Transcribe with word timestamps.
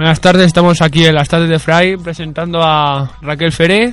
Buenas 0.00 0.22
tardes, 0.22 0.46
estamos 0.46 0.80
aquí 0.80 1.04
en 1.04 1.14
las 1.14 1.28
tardes 1.28 1.50
de 1.50 1.58
Fray 1.58 1.98
presentando 1.98 2.62
a 2.62 3.18
Raquel 3.20 3.52
Feré, 3.52 3.92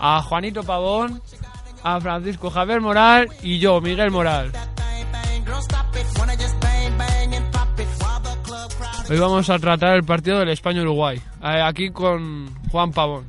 a 0.00 0.20
Juanito 0.20 0.64
Pavón, 0.64 1.22
a 1.84 2.00
Francisco 2.00 2.50
Javier 2.50 2.80
Moral 2.80 3.28
y 3.40 3.60
yo, 3.60 3.80
Miguel 3.80 4.10
Moral. 4.10 4.50
Hoy 9.08 9.16
vamos 9.16 9.48
a 9.48 9.60
tratar 9.60 9.94
el 9.94 10.02
partido 10.02 10.40
del 10.40 10.48
España-Uruguay, 10.48 11.18
eh, 11.40 11.62
aquí 11.64 11.90
con 11.90 12.52
Juan 12.72 12.90
Pavón. 12.90 13.26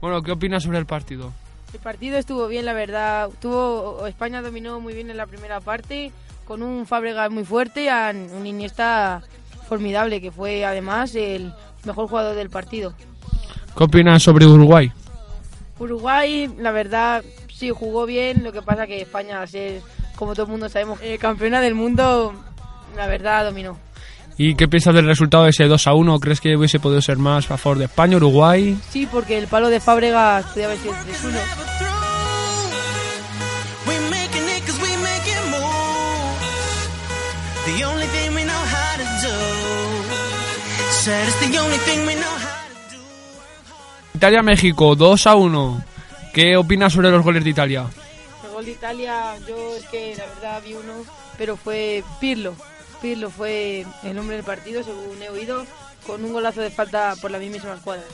Bueno, 0.00 0.22
¿qué 0.22 0.32
opinas 0.32 0.62
sobre 0.62 0.78
el 0.78 0.86
partido? 0.86 1.34
El 1.74 1.80
partido 1.80 2.16
estuvo 2.16 2.48
bien, 2.48 2.64
la 2.64 2.72
verdad. 2.72 3.28
Tuvo, 3.42 4.06
España 4.06 4.40
dominó 4.40 4.80
muy 4.80 4.94
bien 4.94 5.10
en 5.10 5.18
la 5.18 5.26
primera 5.26 5.60
parte, 5.60 6.12
con 6.46 6.62
un 6.62 6.86
Fábregas 6.86 7.30
muy 7.30 7.44
fuerte, 7.44 7.84
y 7.84 8.34
un 8.34 8.46
Iniesta 8.46 9.20
formidable, 9.70 10.20
que 10.20 10.32
fue 10.32 10.64
además 10.64 11.14
el 11.14 11.54
mejor 11.84 12.08
jugador 12.08 12.34
del 12.34 12.50
partido. 12.50 12.92
¿Qué 13.76 13.84
opinas 13.84 14.20
sobre 14.20 14.44
Uruguay? 14.44 14.92
Uruguay, 15.78 16.50
la 16.58 16.72
verdad, 16.72 17.22
sí 17.54 17.70
jugó 17.70 18.04
bien, 18.04 18.42
lo 18.42 18.52
que 18.52 18.62
pasa 18.62 18.88
que 18.88 19.00
España, 19.00 19.40
al 19.40 19.48
ser, 19.48 19.80
como 20.16 20.34
todo 20.34 20.46
el 20.46 20.50
mundo 20.50 20.68
sabemos, 20.68 20.98
eh, 21.02 21.18
campeona 21.18 21.60
del 21.60 21.76
mundo, 21.76 22.34
la 22.96 23.06
verdad 23.06 23.44
dominó. 23.44 23.78
¿Y 24.36 24.56
qué 24.56 24.66
piensas 24.66 24.92
del 24.92 25.06
resultado 25.06 25.44
de 25.44 25.50
ese 25.50 25.64
2 25.66 25.86
a 25.86 25.94
1? 25.94 26.18
¿Crees 26.18 26.40
que 26.40 26.56
hubiese 26.56 26.80
podido 26.80 27.00
ser 27.00 27.18
más 27.18 27.48
a 27.48 27.56
favor 27.56 27.78
de 27.78 27.84
España, 27.84 28.16
Uruguay? 28.16 28.76
Sí, 28.90 29.06
porque 29.10 29.38
el 29.38 29.46
palo 29.46 29.68
de 29.68 29.78
Fábregas 29.78 30.46
podía 30.46 30.66
haber 30.66 30.78
sido 30.78 30.94
3 31.04 31.24
1. 31.24 31.89
Italia-México, 44.12 44.94
2 44.94 45.26
a 45.26 45.34
1. 45.34 45.84
¿Qué 46.34 46.58
opinas 46.58 46.92
sobre 46.92 47.10
los 47.10 47.24
goles 47.24 47.42
de 47.42 47.48
Italia? 47.48 47.86
El 48.44 48.50
gol 48.50 48.66
de 48.66 48.72
Italia, 48.72 49.38
yo 49.48 49.76
es 49.76 49.86
que 49.86 50.14
la 50.16 50.26
verdad 50.26 50.62
vi 50.62 50.74
uno, 50.74 50.92
pero 51.38 51.56
fue 51.56 52.04
Pirlo. 52.20 52.54
Pirlo 53.00 53.30
fue 53.30 53.86
el 54.02 54.18
hombre 54.18 54.36
del 54.36 54.44
partido, 54.44 54.82
según 54.82 55.22
he 55.22 55.30
oído, 55.30 55.64
con 56.06 56.22
un 56.22 56.34
golazo 56.34 56.60
de 56.60 56.70
falta 56.70 57.14
por 57.18 57.30
la 57.30 57.38
misma 57.38 57.72
escuadra. 57.72 58.04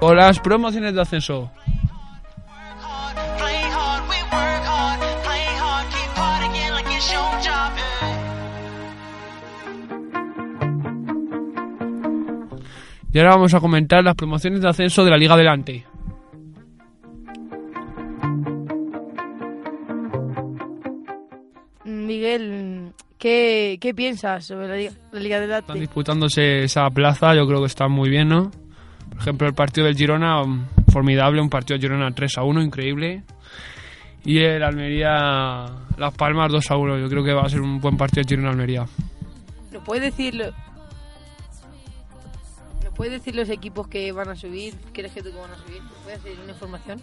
O 0.00 0.14
las 0.14 0.38
promociones 0.38 0.94
de 0.94 1.00
ascenso. 1.00 1.50
Y 13.12 13.18
ahora 13.18 13.30
vamos 13.34 13.54
a 13.54 13.60
comentar 13.60 14.04
las 14.04 14.14
promociones 14.14 14.60
de 14.60 14.68
ascenso 14.68 15.04
de 15.04 15.10
la 15.10 15.16
Liga 15.16 15.34
Adelante. 15.34 15.84
Miguel, 21.84 22.92
¿qué, 23.18 23.78
qué 23.80 23.94
piensas 23.94 24.44
sobre 24.44 24.68
la 24.68 24.76
Liga, 24.76 24.92
la 25.10 25.20
Liga 25.20 25.36
Adelante? 25.38 25.72
Están 25.72 25.80
disputándose 25.80 26.64
esa 26.64 26.88
plaza, 26.90 27.34
yo 27.34 27.46
creo 27.46 27.60
que 27.60 27.66
está 27.66 27.88
muy 27.88 28.10
bien, 28.10 28.28
¿no? 28.28 28.50
Por 29.18 29.22
ejemplo, 29.24 29.48
el 29.48 29.54
partido 29.54 29.88
del 29.88 29.96
Girona, 29.96 30.42
um, 30.42 30.64
formidable, 30.92 31.40
un 31.40 31.50
partido 31.50 31.76
del 31.76 31.90
Girona 31.90 32.14
3 32.14 32.38
a 32.38 32.44
1, 32.44 32.62
increíble. 32.62 33.24
Y 34.24 34.38
el 34.38 34.62
Almería, 34.62 35.66
Las 35.96 36.14
Palmas 36.14 36.52
2 36.52 36.70
a 36.70 36.76
1. 36.76 36.98
Yo 36.98 37.08
creo 37.08 37.24
que 37.24 37.32
va 37.32 37.42
a 37.42 37.48
ser 37.48 37.60
un 37.60 37.80
buen 37.80 37.96
partido 37.96 38.22
del 38.22 38.28
Girona-Almería. 38.28 38.86
¿No 39.72 39.82
puedes 39.82 40.04
decirlo? 40.04 40.52
¿No 42.84 42.92
puedes 42.94 43.14
decir 43.14 43.34
los 43.34 43.50
equipos 43.50 43.88
que 43.88 44.12
van 44.12 44.28
a 44.28 44.36
subir? 44.36 44.74
¿Crees 44.92 45.10
que 45.10 45.20
tú 45.20 45.32
que 45.32 45.38
van 45.38 45.50
a 45.50 45.56
subir? 45.56 45.82
¿Puedes 46.04 46.22
decir 46.22 46.38
una 46.40 46.52
información? 46.52 47.02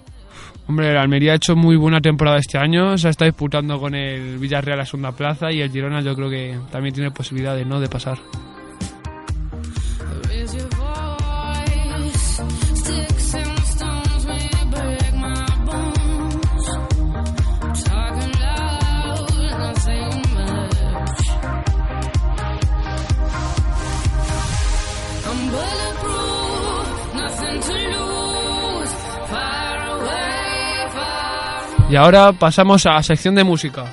Hombre, 0.69 0.91
el 0.91 0.97
Almería 0.97 1.33
ha 1.33 1.35
hecho 1.35 1.57
muy 1.57 1.75
buena 1.75 1.99
temporada 1.99 2.37
este 2.37 2.57
año, 2.57 2.97
se 2.97 3.09
está 3.09 3.25
disputando 3.25 3.77
con 3.77 3.93
el 3.93 4.37
Villarreal 4.37 4.79
a 4.79 4.85
segunda 4.85 5.11
plaza 5.11 5.51
y 5.51 5.59
el 5.59 5.69
Girona 5.69 5.99
yo 5.99 6.15
creo 6.15 6.29
que 6.29 6.57
también 6.71 6.95
tiene 6.95 7.11
posibilidades 7.11 7.67
¿no? 7.67 7.81
de 7.81 7.89
pasar. 7.89 8.19
Y 31.95 31.97
ahora 31.97 32.33
pasamos 32.33 32.85
a 32.87 33.01
sección 33.01 33.35
de 33.35 33.45
música. 33.45 33.85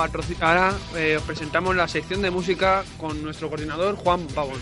Ahora, 0.00 0.74
eh, 0.96 1.18
os 1.18 1.22
presentamos 1.24 1.76
la 1.76 1.86
sección 1.86 2.22
de 2.22 2.30
música 2.30 2.84
con 2.96 3.22
nuestro 3.22 3.50
coordinador 3.50 3.96
Juan 3.96 4.26
Pavón. 4.28 4.58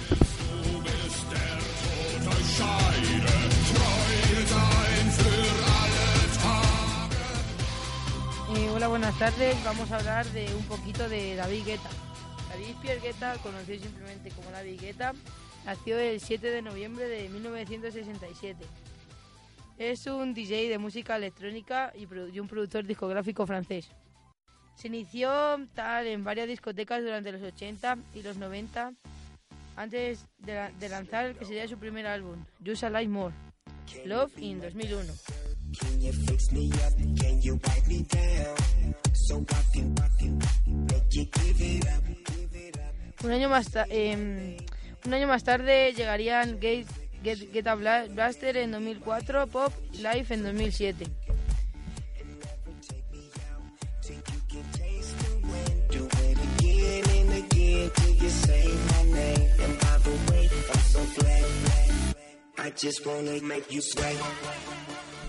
Eh, 8.57 8.69
hola, 8.75 8.89
buenas 8.89 9.17
tardes. 9.17 9.57
Vamos 9.63 9.93
a 9.93 9.99
hablar 9.99 10.27
de 10.33 10.53
un 10.57 10.65
poquito 10.65 11.09
de 11.09 11.37
David 11.37 11.67
Guetta. 11.67 11.91
David 12.51 12.75
Pierre 12.83 13.01
Guetta, 13.01 13.37
conocido 13.39 13.85
simplemente 13.85 14.31
como 14.31 14.51
David 14.51 14.81
Guetta, 14.81 15.13
nació 15.65 16.01
el 16.01 16.21
7 16.21 16.51
de 16.51 16.63
noviembre 16.63 17.07
de 17.07 17.29
1967. 17.29 18.65
Es 19.79 20.05
un 20.09 20.35
DJ 20.35 20.69
de 20.69 20.79
música 20.79 21.15
electrónica 21.15 21.93
y 21.95 22.41
un 22.41 22.49
productor 22.49 22.85
discográfico 22.85 23.47
francés. 23.47 23.89
Se 24.79 24.87
inició 24.89 25.31
tal 25.75 26.07
en 26.07 26.23
varias 26.23 26.47
discotecas 26.47 27.03
durante 27.03 27.33
los 27.33 27.43
80 27.43 27.99
y 28.15 28.23
los 28.23 28.37
90 28.37 28.93
antes 29.77 30.25
de, 30.39 30.55
la- 30.55 30.71
de 30.71 30.89
lanzar 30.89 31.27
el 31.27 31.37
que 31.37 31.45
sería 31.45 31.67
su 31.67 31.79
primer 31.79 32.07
álbum, 32.07 32.45
Just 32.65 32.85
a 32.85 32.91
Life 32.91 33.09
More, 33.09 33.35
Love 34.05 34.31
in 34.39 34.61
2001. 34.61 35.13
Can 35.81 36.01
you 36.01 36.13
fix 36.13 36.53
me 36.53 36.67
up? 36.69 36.95
Can 37.21 37.41
you 37.43 37.55
wipe 37.55 37.87
me 37.89 38.05
down? 38.05 38.95
So 39.15 39.39
rock 39.39 39.75
you, 39.75 39.93
rock 40.01 40.13
you, 40.21 40.39
make 40.67 41.09
you 41.11 41.25
give 41.27 41.61
it 41.61 41.85
up, 41.85 42.05
give 42.07 42.69
it 42.69 42.77
up. 42.77 43.25
Un 43.25 43.31
año 43.33 43.49
más, 43.49 43.69
em, 43.91 44.57
un 45.05 45.13
año 45.15 45.27
más 45.27 45.43
tarde 45.45 45.93
llegarían 45.93 46.61
Get, 46.61 46.87
Get, 47.23 47.53
Get 47.53 47.67
a 47.67 47.75
Bla- 47.75 48.07
Blaster 48.09 48.57
en 48.57 48.71
2004, 48.71 49.49
Pop 49.49 49.73
Life 49.95 50.33
en 50.35 50.45
2007. 50.45 51.05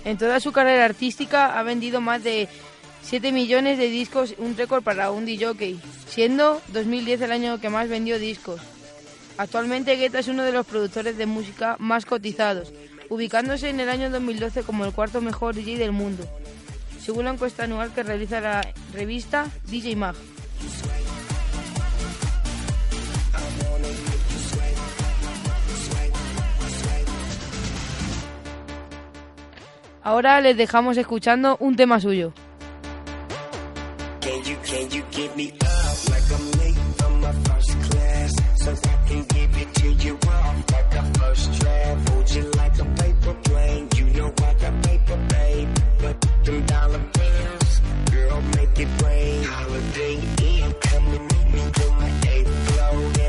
En 0.06 0.18
toda 0.18 0.40
su 0.40 0.52
carrera 0.52 0.86
artística 0.86 1.60
ha 1.60 1.64
vendido 1.64 2.02
más 2.02 2.24
de 2.24 2.48
7 3.04 3.32
millones 3.32 3.78
de 3.78 3.90
discos, 3.90 4.36
un 4.38 4.56
récord 4.56 4.84
para 4.84 5.12
un 5.12 5.26
DJ, 5.26 5.78
siendo 6.08 6.62
2010 6.70 7.22
el 7.22 7.32
año 7.32 7.60
que 7.60 7.70
más 7.70 7.90
vendió 7.90 8.20
discos. 8.20 8.62
Actualmente 9.38 9.96
Guetta 9.96 10.20
es 10.20 10.28
uno 10.28 10.44
de 10.44 10.52
los 10.52 10.66
productores 10.66 11.18
de 11.18 11.26
música 11.26 11.76
más 11.80 12.06
cotizados, 12.06 12.74
ubicándose 13.10 13.70
en 13.70 13.80
el 13.80 13.90
año 13.90 14.10
2012 14.10 14.64
como 14.64 14.86
el 14.86 14.92
cuarto 14.92 15.22
mejor 15.22 15.56
DJ 15.56 15.78
del 15.78 15.92
mundo, 15.92 16.26
según 17.02 17.26
la 17.26 17.32
encuesta 17.32 17.64
anual 17.64 17.94
que 17.94 18.04
realiza 18.04 18.42
la 18.42 18.74
revista 18.94 19.48
DJ 19.68 19.96
Mag. 19.96 20.16
Ahora 30.10 30.42
les 30.42 30.58
dejamos 30.58 30.98
escuchando 30.98 31.56
un 31.60 31.76
tema 31.76 32.00
suyo. 32.00 32.34
Can 34.20 34.44
you, 34.44 34.58
can 34.66 34.90
you 34.90 35.04
get 35.12 35.36
me 35.36 35.54
up 35.62 36.10
like 36.10 36.32
I'm 36.34 36.52
late 36.58 36.80
from 36.98 37.22
my 37.22 37.32
first 37.32 37.78
class? 37.92 38.34
So 38.56 38.72
I 38.72 39.08
can 39.08 39.24
give 39.26 39.56
it 39.62 39.72
to 39.76 39.92
you 40.04 40.18
off 40.28 40.56
like 40.72 40.96
a 40.96 41.04
first 41.20 41.60
draft. 41.60 42.10
Hold 42.10 42.32
you 42.32 42.50
like 42.58 42.80
a 42.80 42.86
paper 42.86 43.36
plane. 43.44 43.88
You 43.98 44.06
know 44.18 44.34
I 44.42 44.54
got 44.56 44.82
paper, 44.82 45.18
babe. 45.30 45.70
But 46.02 46.22
them 46.44 46.66
dollar 46.66 47.02
bills, 47.14 47.82
girl, 48.12 48.42
make 48.58 48.80
it 48.80 48.90
rain. 49.04 49.44
Holiday 49.44 50.16
Inn, 50.42 50.74
come 50.82 51.06
and 51.06 51.26
meet 51.32 51.54
me 51.54 51.62
on 51.86 52.00
my 52.02 52.12
eighth 52.32 52.74
floor. 52.74 53.29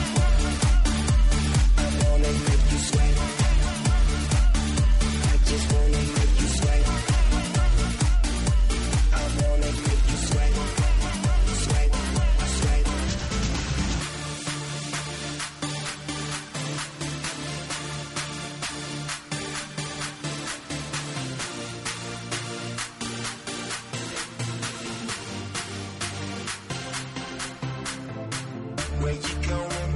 Where 29.01 29.13
you 29.13 29.35
going? 29.49 29.91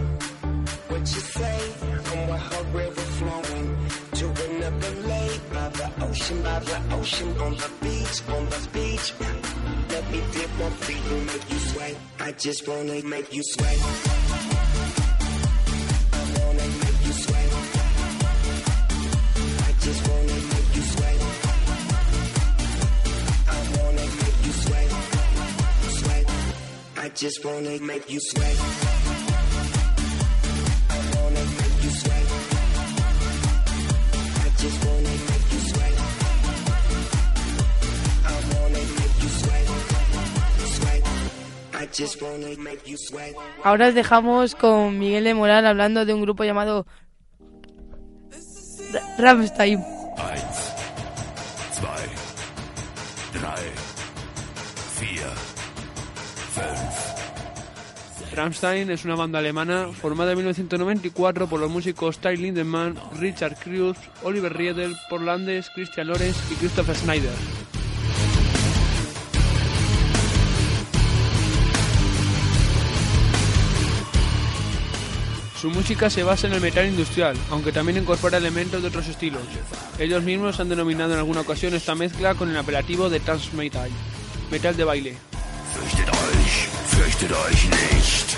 What 0.90 1.02
you 1.02 1.22
say? 1.38 1.60
I'm 2.12 2.28
with 2.28 2.42
her 2.52 2.64
river 2.74 3.08
flowing 3.20 3.78
to 4.14 4.26
another 4.48 4.94
lake 5.08 5.42
by 5.54 5.70
the 5.70 6.06
ocean, 6.06 6.42
by 6.42 6.60
the 6.60 6.96
ocean, 6.96 7.38
on 7.40 7.52
the 7.52 7.70
beach, 7.82 8.18
on 8.30 8.46
the 8.50 8.70
beach. 8.74 9.14
Let 9.90 10.12
me 10.12 10.24
dip 10.34 10.50
my 10.58 10.70
feet 10.70 11.12
and 11.12 11.26
make 11.28 11.52
you 11.52 11.60
sweat. 11.60 11.96
I 12.20 12.32
just 12.32 12.68
wanna 12.68 13.04
make 13.04 13.32
you 13.32 13.44
sweat. 13.44 14.55
Just 27.16 27.44
wanna 27.46 27.80
make 27.82 28.10
you 28.10 28.20
sweat. 28.20 28.58
I 30.90 30.98
wanna 31.16 31.44
make 31.60 31.84
you 31.84 31.92
sweat. 32.02 32.28
I 34.46 34.50
just 34.62 34.80
wanna 34.86 35.14
make 35.30 35.48
you 35.54 35.60
sweat. 35.70 35.96
I 38.26 38.36
wanna 38.54 38.82
make 39.00 39.16
you 39.24 39.30
sweat. 39.40 39.68
Sweat. 40.76 41.04
I 41.82 41.86
just 42.00 42.22
wanna 42.22 42.52
make 42.58 42.82
you 42.90 42.98
sweat. 42.98 43.34
Ahora 43.64 43.88
os 43.88 43.96
dejamos 43.96 44.56
con 44.56 45.00
Miguel 45.00 45.24
de 45.24 45.34
Moral 45.34 45.66
hablando 45.66 46.06
de 46.06 46.14
un 46.14 46.22
grupo 46.22 46.44
llamado 46.44 46.86
Ra- 49.18 49.36
Rammstein 58.36 58.92
es 58.92 59.06
una 59.06 59.16
banda 59.16 59.40
alemana 59.40 59.88
formada 59.94 60.32
en 60.32 60.38
1994 60.38 61.48
por 61.48 61.60
los 61.60 61.72
músicos 61.72 62.20
Ty 62.20 62.36
Lindemann, 62.36 62.96
Richard 63.18 63.56
Kruse, 63.56 64.00
Oliver 64.24 64.56
Riedel, 64.56 64.96
Paul 65.10 65.26
Landes, 65.26 65.70
Christian 65.74 66.08
Lorenz 66.08 66.36
y 66.52 66.56
Christopher 66.56 66.96
Schneider. 66.96 67.32
Su 75.60 75.70
música 75.70 76.10
se 76.10 76.24
basa 76.24 76.48
en 76.48 76.54
el 76.54 76.62
metal 76.62 76.86
industrial, 76.88 77.38
aunque 77.50 77.72
también 77.72 77.98
incorpora 77.98 78.38
elementos 78.38 78.82
de 78.82 78.90
otros 78.90 79.08
estilos. 79.08 79.42
Ellos 79.98 80.24
mismos 80.24 80.60
han 80.60 80.70
denominado 80.70 81.14
en 81.14 81.20
alguna 81.20 81.42
ocasión 81.42 81.74
esta 81.74 81.96
mezcla 81.96 82.36
con 82.36 82.50
el 82.50 82.58
apelativo 82.58 83.10
de 83.10 83.22
Trans 83.22 83.54
Metal, 83.54 83.90
metal 84.52 84.76
de 84.76 84.84
baile. 84.84 85.18
Fürchtet 87.26 87.32
euch, 87.32 87.70
nicht. 87.70 88.38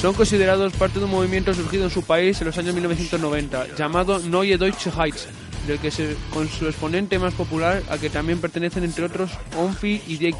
Son 0.00 0.14
considerados 0.14 0.72
parte 0.74 0.98
de 0.98 1.04
un 1.04 1.10
movimiento 1.10 1.54
surgido 1.54 1.84
en 1.84 1.90
su 1.90 2.02
país 2.02 2.40
en 2.40 2.46
los 2.46 2.58
años 2.58 2.74
1990, 2.74 3.76
llamado 3.76 4.18
Neue 4.18 4.58
Deutsche 4.58 4.90
Heights, 4.90 5.28
del 5.66 5.78
que 5.78 5.90
se, 5.90 6.16
con 6.32 6.48
su 6.48 6.66
exponente 6.66 7.18
más 7.18 7.34
popular, 7.34 7.82
al 7.88 7.98
que 7.98 8.10
también 8.10 8.40
pertenecen 8.40 8.84
entre 8.84 9.04
otros 9.04 9.30
Onfi 9.56 10.02
y 10.06 10.18
Jake 10.18 10.36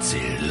zehn. 0.00 0.42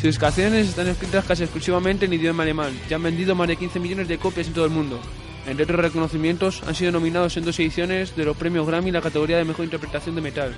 Sus 0.00 0.18
canciones 0.18 0.68
están 0.68 0.88
escritas 0.88 1.24
casi 1.24 1.44
exclusivamente 1.44 2.06
en 2.06 2.12
idioma 2.12 2.42
alemán 2.42 2.78
y 2.88 2.94
han 2.94 3.02
vendido 3.02 3.34
más 3.34 3.48
de 3.48 3.56
15 3.56 3.80
millones 3.80 4.08
de 4.08 4.18
copias 4.18 4.46
en 4.46 4.52
todo 4.52 4.64
el 4.64 4.70
mundo. 4.70 5.00
Entre 5.46 5.64
otros 5.64 5.80
reconocimientos, 5.80 6.62
han 6.66 6.74
sido 6.74 6.92
nominados 6.92 7.36
en 7.36 7.44
dos 7.44 7.58
ediciones 7.58 8.14
de 8.14 8.24
los 8.24 8.36
premios 8.36 8.66
Grammy 8.66 8.88
en 8.88 8.94
la 8.94 9.00
categoría 9.00 9.38
de 9.38 9.44
mejor 9.44 9.64
interpretación 9.64 10.14
de 10.14 10.20
metal. 10.20 10.54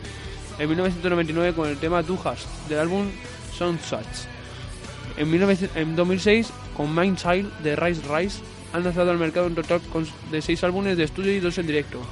En 0.61 0.69
1999 0.69 1.55
con 1.55 1.71
el 1.71 1.79
tema 1.79 2.01
hast 2.01 2.47
del 2.69 2.79
álbum 2.81 3.11
Soundsatz. 3.57 4.27
En, 5.17 5.31
19 5.31 5.71
en 5.75 5.97
2006 5.97 6.53
con 6.77 6.95
Mind 6.95 7.19
de 7.63 7.77
Rise 7.77 8.03
Rise 8.15 8.43
han 8.75 8.85
lanzado 8.85 9.11
al 9.11 9.17
mercado 9.17 9.47
un 9.47 9.55
total 9.55 9.81
de 10.31 10.43
6 10.43 10.63
álbumes 10.65 10.99
de 10.99 11.05
estudio 11.05 11.33
y 11.33 11.41
2 11.41 11.59
en 11.59 11.67
directo, 11.67 12.03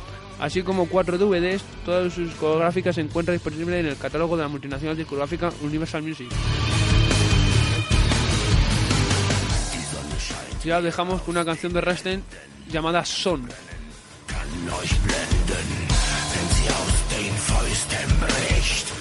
así 0.40 0.62
como 0.62 0.88
4 0.88 1.18
DVDs. 1.18 1.62
Todas 1.84 2.14
sus 2.14 2.28
discográficas 2.30 2.94
se 2.94 3.02
encuentran 3.02 3.34
disponibles 3.34 3.80
en 3.80 3.86
el 3.86 3.98
catálogo 3.98 4.34
de 4.38 4.44
la 4.44 4.48
multinacional 4.48 4.96
discográfica 4.96 5.52
Universal 5.60 6.02
Music. 6.02 6.28
Ya 10.64 10.80
dejamos 10.80 11.20
con 11.20 11.36
una 11.36 11.44
canción 11.44 11.74
de 11.74 11.82
Rammstein 11.82 12.22
llamada 12.70 13.04
Son. 13.04 13.46
neuestem 17.68 18.22
Recht. 18.22 18.92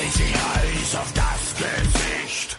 Nicht 0.00 0.14
sie 0.14 0.22
Eis 0.24 0.94
auf 0.94 1.12
das 1.12 1.54
Gesicht. 1.56 2.53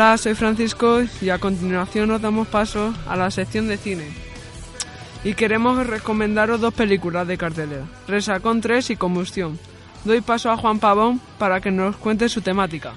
Hola, 0.00 0.16
soy 0.16 0.34
Francisco 0.34 1.02
y 1.20 1.28
a 1.28 1.36
continuación 1.36 2.08
nos 2.08 2.22
damos 2.22 2.48
paso 2.48 2.94
a 3.06 3.16
la 3.16 3.30
sección 3.30 3.68
de 3.68 3.76
cine. 3.76 4.08
Y 5.24 5.34
queremos 5.34 5.86
recomendaros 5.86 6.58
dos 6.58 6.72
películas 6.72 7.28
de 7.28 7.36
cartelera, 7.36 7.84
Resacón 8.08 8.62
3 8.62 8.88
y 8.88 8.96
Combustión. 8.96 9.58
Doy 10.06 10.22
paso 10.22 10.50
a 10.50 10.56
Juan 10.56 10.80
Pavón 10.80 11.20
para 11.38 11.60
que 11.60 11.70
nos 11.70 11.96
cuente 11.96 12.30
su 12.30 12.40
temática. 12.40 12.94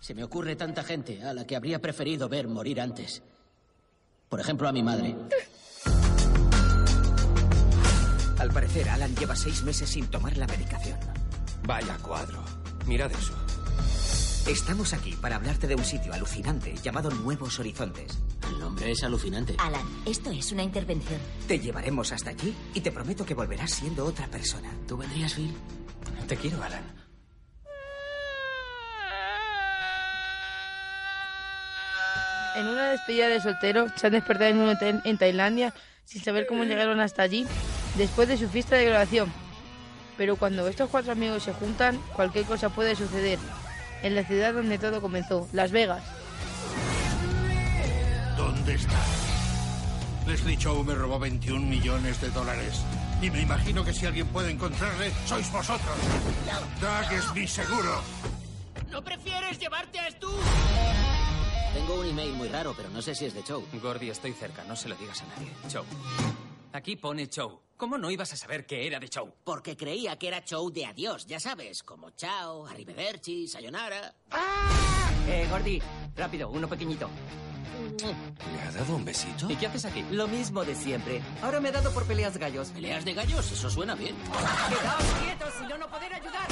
Se 0.00 0.12
me 0.12 0.24
ocurre 0.24 0.56
tanta 0.56 0.82
gente 0.82 1.22
a 1.22 1.32
la 1.34 1.46
que 1.46 1.54
habría 1.54 1.80
preferido 1.80 2.28
ver 2.28 2.48
morir 2.48 2.80
antes. 2.80 3.22
Por 4.28 4.40
ejemplo, 4.40 4.66
a 4.66 4.72
mi 4.72 4.82
madre. 4.82 5.14
Al 8.40 8.50
parecer, 8.50 8.88
Alan 8.88 9.14
lleva 9.14 9.36
seis 9.36 9.62
meses 9.62 9.88
sin 9.88 10.08
tomar 10.08 10.36
la 10.36 10.48
medicación. 10.48 10.98
Vaya 11.64 11.96
cuadro. 11.98 12.42
Mirad 12.86 13.12
eso. 13.12 13.43
Estamos 14.46 14.92
aquí 14.92 15.12
para 15.22 15.36
hablarte 15.36 15.66
de 15.66 15.74
un 15.74 15.84
sitio 15.86 16.12
alucinante 16.12 16.74
llamado 16.82 17.10
Nuevos 17.10 17.58
Horizontes. 17.58 18.18
El 18.46 18.58
nombre 18.58 18.90
es 18.90 19.02
alucinante. 19.02 19.54
Alan, 19.56 19.86
esto 20.04 20.30
es 20.30 20.52
una 20.52 20.62
intervención. 20.62 21.18
Te 21.48 21.58
llevaremos 21.58 22.12
hasta 22.12 22.28
allí 22.28 22.54
y 22.74 22.82
te 22.82 22.92
prometo 22.92 23.24
que 23.24 23.32
volverás 23.32 23.70
siendo 23.70 24.04
otra 24.04 24.26
persona. 24.26 24.70
¿Tú 24.86 24.98
vendrías, 24.98 25.32
Phil? 25.32 25.50
Te 26.28 26.36
quiero, 26.36 26.62
Alan. 26.62 26.84
En 32.56 32.66
una 32.66 32.90
despedida 32.90 33.28
de 33.28 33.40
soltero, 33.40 33.86
se 33.96 34.08
han 34.08 34.12
despertado 34.12 34.50
en 34.50 34.58
un 34.58 34.68
hotel 34.68 35.00
en 35.06 35.16
Tailandia 35.16 35.72
sin 36.04 36.22
saber 36.22 36.46
cómo 36.46 36.64
llegaron 36.64 37.00
hasta 37.00 37.22
allí 37.22 37.46
después 37.96 38.28
de 38.28 38.36
su 38.36 38.50
fiesta 38.50 38.76
de 38.76 38.84
graduación. 38.84 39.32
Pero 40.18 40.36
cuando 40.36 40.68
estos 40.68 40.90
cuatro 40.90 41.12
amigos 41.12 41.44
se 41.44 41.54
juntan, 41.54 41.98
cualquier 42.14 42.44
cosa 42.44 42.68
puede 42.68 42.94
suceder. 42.94 43.38
En 44.04 44.14
la 44.14 44.22
ciudad 44.22 44.52
donde 44.52 44.78
todo 44.78 45.00
comenzó, 45.00 45.48
Las 45.54 45.72
Vegas. 45.72 46.02
¿Dónde 48.36 48.74
está? 48.74 49.00
Leslie 50.26 50.58
Chow 50.58 50.84
me 50.84 50.94
robó 50.94 51.18
21 51.18 51.66
millones 51.66 52.20
de 52.20 52.28
dólares. 52.28 52.82
Y 53.22 53.30
me 53.30 53.40
imagino 53.40 53.82
que 53.82 53.94
si 53.94 54.04
alguien 54.04 54.26
puede 54.26 54.50
encontrarle, 54.50 55.10
sois 55.24 55.50
vosotros. 55.50 55.96
Doug 56.82 57.18
es 57.18 57.34
mi 57.34 57.48
seguro. 57.48 58.02
¿No 58.90 59.02
prefieres 59.02 59.58
llevarte 59.58 59.98
a 59.98 60.10
Stu? 60.10 60.28
Tengo 61.72 62.00
un 62.00 62.06
email 62.06 62.34
muy 62.34 62.48
raro, 62.48 62.74
pero 62.76 62.90
no 62.90 63.00
sé 63.00 63.14
si 63.14 63.24
es 63.24 63.32
de 63.32 63.42
Chow. 63.42 63.64
Gordy, 63.82 64.10
estoy 64.10 64.34
cerca. 64.34 64.64
No 64.64 64.76
se 64.76 64.90
lo 64.90 64.96
digas 64.96 65.22
a 65.22 65.26
nadie. 65.28 65.50
Chow. 65.68 65.84
Aquí 66.74 66.96
pone 66.96 67.28
Chow. 67.28 67.60
¿Cómo 67.76 67.98
no 67.98 68.10
ibas 68.10 68.32
a 68.32 68.36
saber 68.36 68.66
que 68.66 68.84
era 68.84 68.98
de 68.98 69.08
Chow? 69.08 69.32
Porque 69.44 69.76
creía 69.76 70.16
que 70.16 70.26
era 70.26 70.42
Chow 70.44 70.72
de 70.72 70.84
adiós, 70.84 71.24
ya 71.24 71.38
sabes, 71.38 71.84
como 71.84 72.10
chao, 72.10 72.66
arrivederci, 72.66 73.46
sayonara. 73.46 74.12
Eh, 75.28 75.46
Gordy, 75.48 75.80
rápido, 76.16 76.50
uno 76.50 76.68
pequeñito. 76.68 77.08
¿Le 78.00 78.60
ha 78.60 78.72
dado 78.72 78.96
un 78.96 79.04
besito? 79.04 79.48
¿Y 79.48 79.54
qué 79.54 79.68
haces 79.68 79.84
aquí? 79.84 80.04
Lo 80.10 80.26
mismo 80.26 80.64
de 80.64 80.74
siempre. 80.74 81.22
Ahora 81.42 81.60
me 81.60 81.68
ha 81.68 81.72
dado 81.72 81.92
por 81.92 82.06
peleas 82.06 82.34
de 82.34 82.40
gallos. 82.40 82.70
¿Peleas 82.70 83.04
de 83.04 83.14
gallos? 83.14 83.52
Eso 83.52 83.70
suena 83.70 83.94
bien. 83.94 84.16
Quedaos 84.68 85.04
quietos, 85.22 85.54
si 85.56 85.66
no, 85.68 85.78
no 85.78 85.86
poder 85.86 86.12
ayudar. 86.12 86.48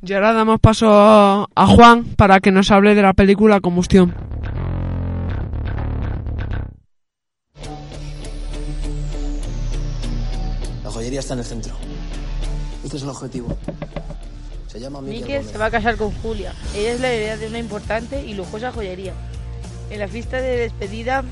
Y 0.00 0.12
ahora 0.12 0.32
damos 0.32 0.60
paso 0.60 0.86
a 0.88 1.66
Juan 1.66 2.04
para 2.14 2.38
que 2.38 2.52
nos 2.52 2.70
hable 2.70 2.94
de 2.94 3.02
la 3.02 3.14
película 3.14 3.60
Combustión. 3.60 4.14
La 11.04 11.08
joyería 11.08 11.20
está 11.20 11.34
en 11.34 11.40
el 11.40 11.44
centro. 11.44 11.74
Este 12.82 12.96
es 12.96 13.02
el 13.02 13.10
objetivo. 13.10 13.54
Se 14.68 14.80
llama 14.80 15.02
Miquel 15.02 15.44
se 15.44 15.58
va 15.58 15.66
a 15.66 15.70
casar 15.70 15.98
con 15.98 16.10
Julia. 16.22 16.54
Ella 16.74 16.92
es 16.92 17.00
la 17.00 17.12
heredera 17.12 17.36
de 17.36 17.46
una 17.48 17.58
importante 17.58 18.24
y 18.24 18.32
lujosa 18.32 18.72
joyería. 18.72 19.12
En 19.90 19.98
la 19.98 20.08
fiesta 20.08 20.40
de 20.40 20.56
despedida, 20.56 21.22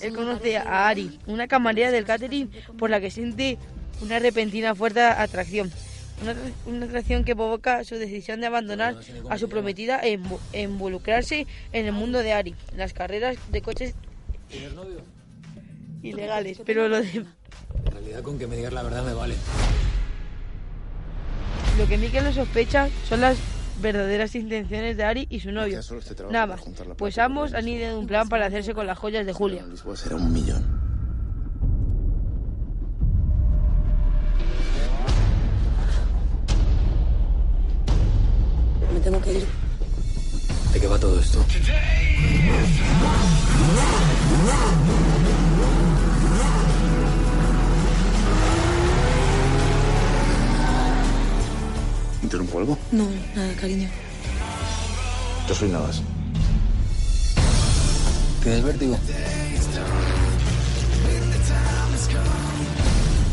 él 0.00 0.14
conoce 0.16 0.56
a 0.56 0.88
Ari, 0.88 1.18
una 1.26 1.48
camarera 1.48 1.90
del 1.90 2.06
catering 2.06 2.50
por 2.78 2.88
la 2.88 2.98
que 3.02 3.10
siente 3.10 3.58
una 4.00 4.18
repentina 4.20 4.74
fuerte 4.74 5.02
atracción. 5.02 5.70
Una, 6.22 6.34
una 6.64 6.86
atracción 6.86 7.24
que 7.24 7.36
provoca 7.36 7.84
su 7.84 7.96
decisión 7.96 8.40
de 8.40 8.46
abandonar 8.46 8.96
a 9.28 9.36
su 9.36 9.50
prometida 9.50 9.98
e 10.00 10.18
invo- 10.18 10.40
involucrarse 10.54 11.46
en 11.74 11.84
el 11.84 11.92
mundo 11.92 12.20
de 12.20 12.32
Ari, 12.32 12.54
las 12.74 12.94
carreras 12.94 13.36
de 13.50 13.60
coches 13.60 13.94
ilegales. 16.02 16.58
Pero 16.64 16.88
lo, 16.88 17.02
de- 17.02 17.26
En 18.12 18.16
realidad, 18.16 18.30
con 18.30 18.38
que 18.38 18.46
me 18.46 18.56
digas 18.56 18.74
la 18.74 18.82
verdad 18.82 19.04
me 19.04 19.14
vale. 19.14 19.34
lo 21.78 21.86
que 21.86 21.96
Miquel 21.96 22.24
no 22.24 22.32
sospecha 22.34 22.90
son 23.08 23.22
las 23.22 23.38
verdaderas 23.80 24.34
intenciones 24.34 24.98
de 24.98 25.04
Ari 25.04 25.26
y 25.30 25.40
su 25.40 25.50
novio. 25.50 25.80
Este 25.80 26.22
Nada 26.30 26.46
más, 26.46 26.60
pues 26.98 27.16
ambos 27.16 27.54
han 27.54 27.66
ideado 27.66 27.98
un 27.98 28.06
plan 28.06 28.28
para 28.28 28.44
hacerse 28.44 28.74
con 28.74 28.86
las 28.86 28.98
joyas 28.98 29.24
de 29.24 29.32
Julia. 29.32 29.64
Lisboa 29.64 29.96
será 29.96 30.16
un 30.16 30.30
millón. 30.30 30.62
Me 38.92 39.00
tengo 39.00 39.22
que 39.22 39.32
ir. 39.32 39.46
¿De 40.74 40.80
qué 40.80 40.86
va 40.86 40.98
todo 40.98 41.18
esto? 41.18 41.42
¿Interrumpo 52.32 52.60
algo? 52.60 52.78
No, 52.92 53.06
nada, 53.36 53.52
cariño. 53.60 53.90
Yo 55.46 55.54
soy 55.54 55.68
Navas. 55.68 56.00
¿Tienes 58.42 58.64
vértigo? 58.64 58.98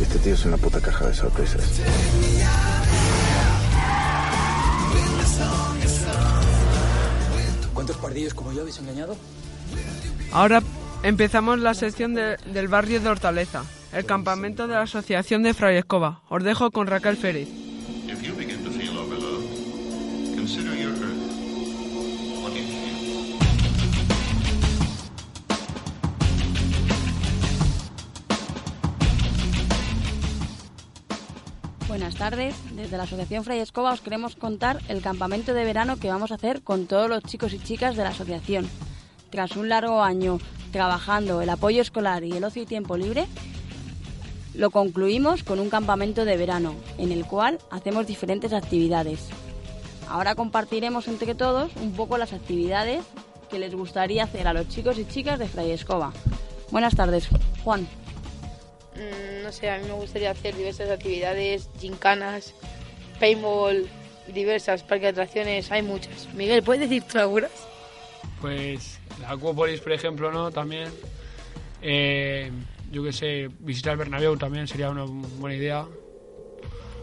Este 0.01 0.19
tío 0.19 0.33
es 0.33 0.43
una 0.43 0.57
puta 0.57 0.81
caja 0.81 1.07
de 1.07 1.13
sorpresas. 1.13 1.63
¿Cuántos 7.73 7.97
pardillos 7.97 8.33
como 8.33 8.51
yo 8.51 8.61
habéis 8.61 8.79
engañado? 8.79 9.15
Ahora 10.31 10.61
empezamos 11.03 11.59
la 11.59 11.73
sección 11.73 12.13
de- 12.13 12.37
del 12.53 12.67
barrio 12.67 12.99
de 12.99 13.09
Hortaleza, 13.09 13.63
el 13.93 14.05
campamento 14.05 14.67
de 14.67 14.73
la 14.75 14.81
Asociación 14.81 15.43
de 15.43 15.53
Fray 15.53 15.77
Escoba. 15.77 16.21
Os 16.29 16.43
dejo 16.43 16.71
con 16.71 16.87
Raquel 16.87 17.17
Férez. 17.17 17.47
Tardes. 32.15 32.55
Desde 32.75 32.97
la 32.97 33.03
Asociación 33.03 33.43
Fray 33.43 33.59
Escoba 33.59 33.93
os 33.93 34.01
queremos 34.01 34.35
contar 34.35 34.79
el 34.87 35.01
campamento 35.01 35.53
de 35.53 35.63
verano 35.63 35.97
que 35.97 36.09
vamos 36.09 36.31
a 36.31 36.35
hacer 36.35 36.61
con 36.61 36.87
todos 36.87 37.09
los 37.09 37.23
chicos 37.23 37.53
y 37.53 37.59
chicas 37.59 37.95
de 37.95 38.03
la 38.03 38.09
asociación. 38.09 38.69
Tras 39.29 39.55
un 39.55 39.69
largo 39.69 40.01
año 40.01 40.39
trabajando 40.71 41.41
el 41.41 41.49
apoyo 41.49 41.81
escolar 41.81 42.23
y 42.23 42.31
el 42.31 42.43
ocio 42.43 42.63
y 42.63 42.65
tiempo 42.65 42.97
libre, 42.97 43.27
lo 44.53 44.71
concluimos 44.71 45.43
con 45.43 45.59
un 45.59 45.69
campamento 45.69 46.25
de 46.25 46.37
verano, 46.37 46.75
en 46.97 47.11
el 47.11 47.25
cual 47.25 47.59
hacemos 47.71 48.07
diferentes 48.07 48.53
actividades. 48.53 49.29
Ahora 50.09 50.35
compartiremos 50.35 51.07
entre 51.07 51.35
todos 51.35 51.71
un 51.81 51.93
poco 51.93 52.17
las 52.17 52.33
actividades 52.33 53.03
que 53.49 53.59
les 53.59 53.75
gustaría 53.75 54.23
hacer 54.23 54.47
a 54.47 54.53
los 54.53 54.67
chicos 54.67 54.97
y 54.97 55.05
chicas 55.05 55.39
de 55.39 55.47
Fray 55.47 55.71
Escoba. 55.71 56.13
Buenas 56.71 56.95
tardes, 56.95 57.29
Juan. 57.63 57.87
No 59.49 59.53
sé, 59.53 59.67
a 59.67 59.79
mí 59.79 59.87
me 59.87 59.93
gustaría 59.93 60.29
hacer 60.29 60.55
diversas 60.55 60.91
actividades, 60.91 61.71
gincanas, 61.79 62.53
paintball, 63.19 63.89
diversas, 64.31 64.83
parques 64.83 65.01
de 65.01 65.07
atracciones, 65.07 65.71
hay 65.71 65.81
muchas. 65.81 66.31
Miguel, 66.35 66.61
¿puedes 66.61 66.87
decir 66.87 67.01
tú 67.11 67.17
algunas? 67.17 67.49
Pues 68.41 68.99
la 69.19 69.31
Acuópolis, 69.31 69.81
por 69.81 69.91
ejemplo, 69.91 70.31
¿no? 70.31 70.51
También. 70.51 70.89
Eh, 71.81 72.51
yo 72.91 73.03
que 73.03 73.11
sé, 73.11 73.49
visitar 73.61 73.97
Bernabéu 73.97 74.37
también 74.37 74.67
sería 74.67 74.91
una 74.91 75.05
buena 75.05 75.55
idea. 75.55 75.87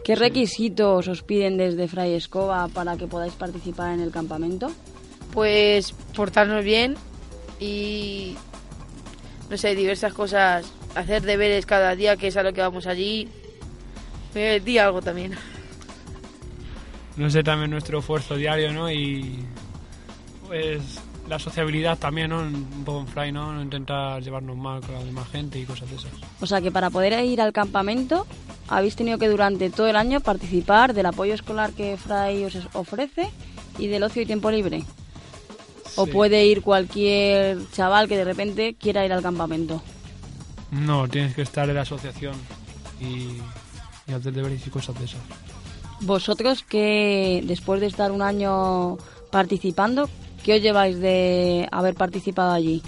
¿Qué 0.04 0.14
requisitos 0.14 1.08
os 1.08 1.24
piden 1.24 1.56
desde 1.56 1.88
Fray 1.88 2.14
Escoba 2.14 2.68
para 2.68 2.96
que 2.96 3.08
podáis 3.08 3.32
participar 3.32 3.92
en 3.92 4.02
el 4.02 4.12
campamento? 4.12 4.70
Pues 5.32 5.90
portarnos 6.14 6.62
bien 6.62 6.94
y, 7.58 8.36
no 9.50 9.56
sé, 9.56 9.74
diversas 9.74 10.12
cosas, 10.12 10.72
hacer 10.96 11.22
deberes 11.22 11.66
cada 11.66 11.94
día, 11.94 12.16
que 12.16 12.28
es 12.28 12.36
a 12.36 12.42
lo 12.42 12.52
que 12.52 12.60
vamos 12.60 12.86
allí. 12.86 13.28
Miguel, 14.34 14.64
di 14.64 14.78
algo 14.78 15.00
también. 15.00 15.34
No 17.16 17.30
sé, 17.30 17.42
también 17.42 17.70
nuestro 17.70 18.00
esfuerzo 18.00 18.36
diario, 18.36 18.72
¿no? 18.72 18.90
Y 18.90 19.44
pues 20.46 20.82
la 21.28 21.38
sociabilidad 21.38 21.98
también, 21.98 22.30
¿no? 22.30 22.40
Un 22.40 22.84
poco 22.84 23.00
en 23.00 23.08
fly, 23.08 23.32
¿no? 23.32 23.52
No 23.52 23.62
intentar 23.62 24.22
llevarnos 24.22 24.56
mal 24.56 24.80
con 24.80 24.94
la 24.94 25.04
demás 25.04 25.28
gente 25.30 25.58
y 25.58 25.64
cosas 25.64 25.88
de 25.90 25.96
esas. 25.96 26.12
O 26.40 26.46
sea 26.46 26.60
que 26.60 26.70
para 26.70 26.90
poder 26.90 27.24
ir 27.24 27.40
al 27.40 27.52
campamento 27.52 28.26
habéis 28.68 28.96
tenido 28.96 29.18
que 29.18 29.28
durante 29.28 29.70
todo 29.70 29.86
el 29.86 29.96
año 29.96 30.20
participar 30.20 30.92
del 30.92 31.06
apoyo 31.06 31.34
escolar 31.34 31.72
que 31.72 31.96
Fray 31.96 32.44
os 32.44 32.56
ofrece 32.74 33.30
y 33.78 33.86
del 33.86 34.02
ocio 34.02 34.22
y 34.22 34.26
tiempo 34.26 34.50
libre. 34.50 34.84
O 35.96 36.06
puede 36.06 36.44
ir 36.44 36.60
cualquier 36.60 37.58
chaval 37.72 38.06
que 38.06 38.18
de 38.18 38.24
repente 38.24 38.74
quiera 38.74 39.06
ir 39.06 39.12
al 39.14 39.22
campamento. 39.22 39.82
No, 40.70 41.08
tienes 41.08 41.34
que 41.34 41.42
estar 41.42 41.68
en 41.68 41.76
la 41.76 41.82
asociación 41.82 42.34
y, 43.00 43.38
y 44.10 44.14
hacer 44.14 44.32
deberes 44.32 44.66
y 44.66 44.70
cosas 44.70 44.98
de 44.98 45.04
esas. 45.04 45.20
Vosotros 46.00 46.62
que 46.62 47.42
después 47.44 47.80
de 47.80 47.86
estar 47.86 48.10
un 48.10 48.22
año 48.22 48.98
participando, 49.30 50.08
¿qué 50.44 50.56
os 50.56 50.62
lleváis 50.62 50.98
de 50.98 51.68
haber 51.72 51.94
participado 51.94 52.52
allí? 52.52 52.82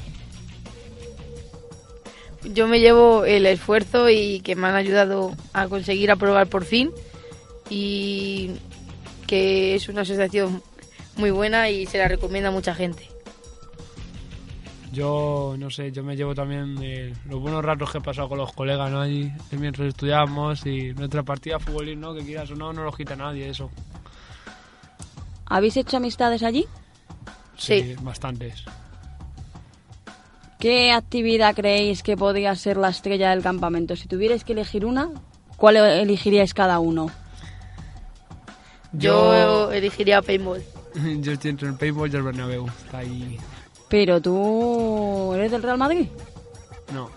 Yo 2.45 2.69
me 2.69 2.81
llevo 2.81 3.25
el 3.25 3.47
esfuerzo 3.47 4.09
y 4.09 4.41
que 4.41 4.55
me 4.57 4.69
han 4.69 4.75
ayudado 4.75 5.33
a 5.53 5.69
conseguir 5.69 6.11
aprobar 6.11 6.47
por 6.47 6.65
fin 6.65 6.91
y 7.69 8.53
que 9.27 9.75
es 9.75 9.89
una 9.89 10.03
asociación 10.03 10.63
muy 11.17 11.31
buena 11.31 11.69
y 11.69 11.87
se 11.87 11.99
la 11.99 12.09
recomienda 12.09 12.49
a 12.49 12.53
mucha 12.53 12.75
gente. 12.75 13.09
Yo, 14.93 15.55
no 15.59 15.71
sé, 15.71 15.93
yo 15.93 16.03
me 16.03 16.17
llevo 16.17 16.35
también 16.35 16.77
de 16.77 17.15
los 17.27 17.41
buenos 17.41 17.65
ratos 17.65 17.91
que 17.91 17.99
he 17.99 18.01
pasado 18.01 18.29
con 18.29 18.39
los 18.39 18.53
colegas, 18.53 18.91
¿no? 18.91 19.01
Allí, 19.01 19.31
mientras 19.53 19.89
estudiamos 19.89 20.65
y 20.67 20.95
nuestra 20.95 21.23
partida 21.23 21.59
futbolín, 21.59 22.01
¿no? 22.01 22.15
Que 22.15 22.25
quieras 22.25 22.51
o 22.51 22.55
no, 22.55 22.73
no 22.73 22.85
lo 22.85 22.93
quita 22.93 23.15
nadie, 23.15 23.49
eso. 23.49 23.71
¿Habéis 25.47 25.77
hecho 25.77 25.99
amistades 25.99 26.43
allí? 26.43 26.67
Sí, 27.57 27.97
bastantes. 28.03 28.65
¿Qué 30.59 30.93
actividad 30.93 31.55
creéis 31.55 32.03
que 32.03 32.17
podría 32.17 32.55
ser 32.57 32.77
la 32.79 32.89
estrella 32.89 33.31
del 33.31 33.43
campamento? 33.43 33.95
Si 33.95 34.09
tuvierais 34.09 34.43
que 34.43 34.55
elegir 34.55 34.85
una, 34.85 35.11
¿cuál 35.57 35.77
elegiríais 35.77 36.53
cada 36.53 36.81
uno? 36.81 37.11
Yo 38.93 39.71
elegiría 39.71 40.23
paintball. 40.23 40.63
yo 41.21 41.33
estoy 41.33 41.51
entre 41.51 41.69
el 41.69 41.75
paintball 41.75 42.13
y 42.13 42.17
el 42.17 42.23
Bernabéu. 42.23 42.67
Está 42.67 42.99
ahí. 42.99 43.39
Pero 43.89 44.21
tú 44.21 45.33
eres 45.35 45.51
del 45.51 45.63
Real 45.63 45.79
Madrid. 45.79 46.09
No, 46.93 47.11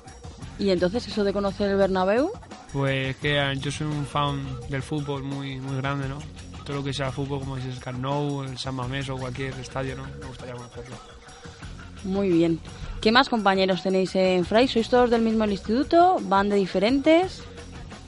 Y 0.60 0.70
entonces 0.70 1.08
eso 1.08 1.24
de 1.24 1.34
conocer 1.34 1.70
el 1.70 1.78
Bernabéu, 1.78 2.32
pues 2.74 3.16
que 3.18 3.40
yo 3.60 3.72
soy 3.72 3.88
un 3.88 4.06
fan 4.06 4.46
del 4.70 4.82
fútbol 4.82 5.24
muy, 5.24 5.60
muy 5.60 5.78
grande, 5.78 6.08
¿no? 6.08 6.20
Todo 6.66 6.78
lo 6.78 6.84
que 6.84 6.94
sea 6.94 7.12
fútbol, 7.12 7.40
como 7.40 7.58
es 7.58 7.66
el 7.66 7.80
Camp 7.80 8.00
Nou, 8.00 8.44
el 8.44 8.58
San 8.58 8.76
Mamés 8.76 9.10
o 9.10 9.18
cualquier 9.18 9.54
estadio, 9.60 9.96
¿no? 9.96 10.04
Me 10.20 10.26
gustaría 10.28 10.54
conocerlo. 10.54 10.96
muy 12.04 12.30
bien. 12.30 12.60
¿Qué 13.02 13.12
más 13.12 13.30
compañeros 13.30 13.82
tenéis 13.82 14.16
en 14.16 14.46
Fray? 14.46 14.68
¿Sois 14.68 14.88
todos 14.90 15.10
del 15.10 15.22
mismo 15.22 15.46
instituto? 15.46 16.18
¿Van 16.22 16.50
de 16.50 16.56
diferentes? 16.56 17.42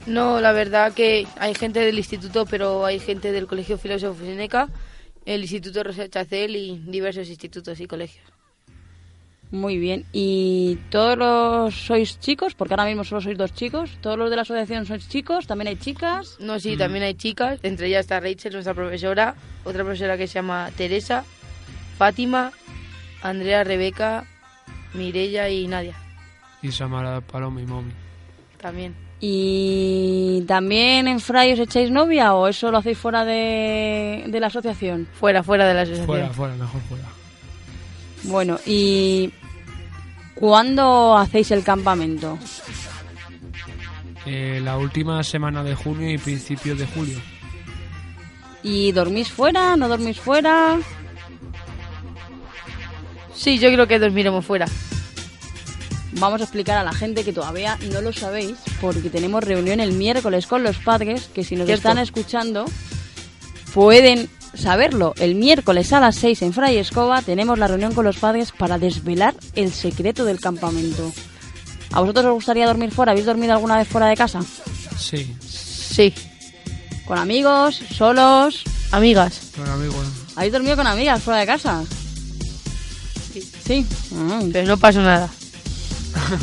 No, 0.06 0.40
la 0.42 0.52
verdad 0.52 0.94
que 0.94 1.26
hay 1.40 1.56
gente 1.56 1.80
del 1.80 1.98
instituto, 1.98 2.46
pero 2.46 2.86
hay 2.86 3.00
gente 3.00 3.32
del 3.32 3.48
Colegio 3.48 3.78
Filósofo 3.78 4.24
Seneca, 4.24 4.70
el 5.26 5.42
Instituto 5.42 5.82
Rosa 5.84 6.10
Chacel 6.10 6.56
y 6.56 6.78
diversos 6.86 7.28
institutos 7.30 7.80
y 7.80 7.88
colegios. 7.88 8.33
Muy 9.54 9.78
bien. 9.78 10.04
¿Y 10.12 10.78
todos 10.90 11.16
los 11.16 11.76
sois 11.76 12.20
chicos? 12.20 12.56
Porque 12.56 12.74
ahora 12.74 12.86
mismo 12.86 13.04
solo 13.04 13.22
sois 13.22 13.38
dos 13.38 13.54
chicos. 13.54 13.92
¿Todos 14.02 14.18
los 14.18 14.32
de 14.32 14.36
la 14.36 14.42
asociación 14.42 14.88
sois 14.88 15.08
chicos? 15.08 15.46
¿También 15.46 15.68
hay 15.68 15.76
chicas? 15.76 16.38
No, 16.40 16.60
sí, 16.60 16.76
también 16.76 17.04
hay 17.04 17.14
chicas, 17.14 17.60
entre 17.62 17.86
ellas 17.86 18.00
está 18.02 18.20
Rachel, 18.20 18.52
nuestra 18.54 18.74
profesora, 18.74 19.36
otra 19.64 19.84
profesora 19.84 20.18
que 20.18 20.26
se 20.26 20.34
llama 20.34 20.72
Teresa, 20.76 21.24
Fátima, 22.00 22.52
Andrea, 23.22 23.64
Rebeca, 23.64 24.26
Mirella 24.96 25.48
y 25.50 25.68
Nadia, 25.68 25.96
Y 26.64 26.72
Samara, 26.72 27.22
Paloma 27.22 27.62
y 27.62 27.66
Momi. 27.68 27.92
también. 28.58 28.96
¿Y 29.22 30.42
también 30.48 31.08
en 31.08 31.20
Fray 31.20 31.54
os 31.54 31.60
echáis 31.60 31.92
novia 31.92 32.34
o 32.34 32.48
eso 32.48 32.72
lo 32.72 32.80
hacéis 32.80 32.98
fuera 32.98 33.24
de, 33.24 34.24
de 34.28 34.40
la 34.40 34.48
asociación? 34.48 35.08
Fuera, 35.14 35.44
fuera 35.44 35.68
de 35.68 35.74
la 35.76 35.82
asociación. 35.82 36.08
Fuera, 36.08 36.30
fuera, 36.32 36.56
mejor 36.56 36.82
fuera. 36.90 37.04
Bueno, 38.24 38.58
¿y 38.66 39.32
cuándo 40.36 41.18
hacéis 41.18 41.52
el 41.52 41.64
campamento? 41.64 42.38
Eh, 44.26 44.62
la 44.64 44.78
última 44.78 45.22
semana 45.24 45.64
de 45.64 45.76
junio 45.76 46.10
y 46.10 46.18
principios 46.18 46.78
de 46.80 46.88
julio. 46.88 47.20
¿Y 48.64 48.92
dormís 48.94 49.30
fuera? 49.30 49.76
¿No 49.76 49.88
dormís 49.90 50.20
fuera? 50.20 50.80
Sí, 53.36 53.60
yo 53.60 53.70
creo 53.72 53.88
que 53.88 54.00
dormiremos 54.00 54.46
fuera. 54.46 54.66
Vamos 56.14 56.40
a 56.40 56.44
explicar 56.44 56.78
a 56.78 56.84
la 56.84 56.94
gente 56.94 57.24
que 57.26 57.34
todavía 57.34 57.78
no 57.92 58.00
lo 58.00 58.14
sabéis, 58.14 58.56
porque 58.80 59.10
tenemos 59.10 59.44
reunión 59.44 59.80
el 59.80 59.92
miércoles 59.94 60.48
con 60.48 60.64
los 60.64 60.78
padres, 60.78 61.30
que 61.34 61.44
si 61.44 61.56
nos 61.56 61.66
Cierto. 61.66 61.90
están 61.90 61.98
escuchando 61.98 62.66
pueden 63.74 64.30
saberlo. 64.54 65.14
El 65.18 65.36
miércoles 65.36 65.92
a 65.94 66.00
las 66.00 66.16
6 66.18 66.42
en 66.44 66.54
Fray 66.54 66.78
Escoba 66.78 67.22
tenemos 67.22 67.58
la 67.60 67.68
reunión 67.68 67.94
con 67.94 68.06
los 68.06 68.18
padres 68.18 68.52
para 68.52 68.78
desvelar 68.78 69.36
el 69.56 69.72
secreto 69.74 70.26
del 70.26 70.40
campamento. 70.40 71.12
¿A 71.92 72.00
vosotros 72.02 72.26
os 72.26 72.34
gustaría 72.34 72.66
dormir 72.68 72.92
fuera? 72.92 73.12
¿Habéis 73.12 73.26
dormido 73.28 73.54
alguna 73.54 73.78
vez 73.78 73.88
fuera 73.88 74.08
de 74.08 74.16
casa? 74.18 74.42
Sí, 74.98 75.36
Sí, 75.48 76.14
¿Con 77.06 77.20
amigos? 77.20 77.82
¿Solos? 77.96 78.64
amigas. 78.92 79.52
con 79.56 79.68
amigos. 79.70 80.06
¿Habéis 80.36 80.54
dormido 80.54 80.76
con 80.76 80.88
amigas 80.88 81.22
fuera 81.22 81.40
de 81.42 81.46
casa? 81.46 81.84
Sí. 83.66 83.86
Mm. 84.12 84.52
Pero 84.52 84.68
no 84.68 84.78
pasó 84.78 85.02
nada. 85.02 85.30